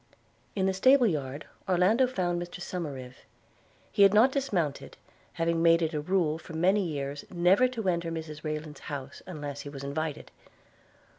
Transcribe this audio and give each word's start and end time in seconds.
In 0.55 0.65
the 0.65 0.73
stable 0.73 1.05
yard 1.05 1.45
Orlando 1.69 2.07
found 2.07 2.41
Mr 2.41 2.59
Somerive. 2.59 3.17
He 3.91 4.01
had 4.01 4.15
not 4.15 4.31
dismounted, 4.31 4.97
having 5.33 5.61
made 5.61 5.83
it 5.83 5.93
a 5.93 6.01
rule 6.01 6.39
for 6.39 6.53
many 6.53 6.83
years 6.83 7.23
never 7.29 7.67
to 7.67 7.87
enter 7.87 8.11
Mrs 8.11 8.43
Rayland's 8.43 8.79
house 8.89 9.21
unless 9.27 9.61
he 9.61 9.69
was 9.69 9.83
invited. 9.83 10.31